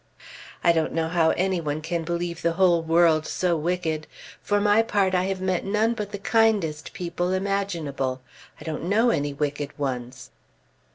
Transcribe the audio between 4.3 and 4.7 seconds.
for